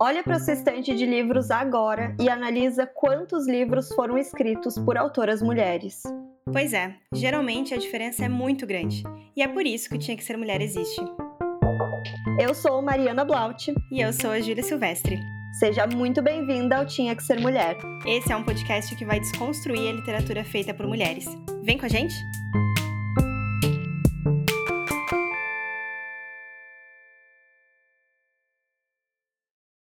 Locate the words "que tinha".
9.88-10.16